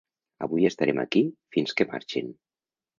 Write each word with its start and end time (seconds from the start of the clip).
Avui 0.45 0.65
estarem 0.69 1.03
aquí 1.05 1.23
fins 1.57 1.79
que 1.79 1.91
marxin. 1.95 2.37